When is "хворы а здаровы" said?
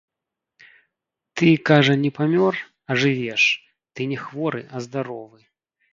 4.23-5.39